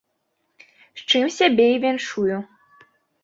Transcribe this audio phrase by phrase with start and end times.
[1.01, 2.37] З чым сябе і віншую.